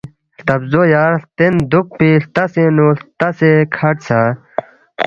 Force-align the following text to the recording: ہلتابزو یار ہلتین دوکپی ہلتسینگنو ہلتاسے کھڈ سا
ہلتابزو 0.37 0.81
یار 0.93 1.11
ہلتین 1.17 1.53
دوکپی 1.71 2.09
ہلتسینگنو 2.23 2.87
ہلتاسے 2.97 3.51
کھڈ 3.75 3.97
سا 4.07 4.21